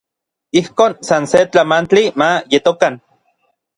Ijkon 0.61 0.91
san 1.07 1.23
se 1.31 1.39
tlamantli 1.51 2.03
ma 2.19 2.29
yetokan. 2.51 2.95